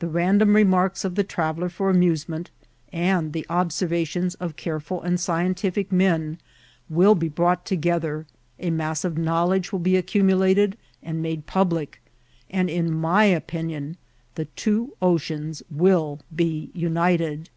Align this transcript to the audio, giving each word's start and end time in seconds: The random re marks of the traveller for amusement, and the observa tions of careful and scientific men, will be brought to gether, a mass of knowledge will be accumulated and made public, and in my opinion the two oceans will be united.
The 0.00 0.06
random 0.06 0.54
re 0.54 0.64
marks 0.64 1.02
of 1.02 1.14
the 1.14 1.24
traveller 1.24 1.70
for 1.70 1.88
amusement, 1.88 2.50
and 2.92 3.32
the 3.32 3.46
observa 3.48 4.06
tions 4.06 4.34
of 4.34 4.56
careful 4.56 5.00
and 5.00 5.18
scientific 5.18 5.90
men, 5.90 6.38
will 6.90 7.14
be 7.14 7.30
brought 7.30 7.64
to 7.64 7.76
gether, 7.76 8.26
a 8.58 8.68
mass 8.68 9.02
of 9.02 9.16
knowledge 9.16 9.72
will 9.72 9.78
be 9.78 9.96
accumulated 9.96 10.76
and 11.02 11.22
made 11.22 11.46
public, 11.46 12.02
and 12.50 12.68
in 12.68 12.92
my 12.94 13.24
opinion 13.24 13.96
the 14.34 14.44
two 14.44 14.94
oceans 15.00 15.62
will 15.70 16.20
be 16.36 16.70
united. 16.74 17.48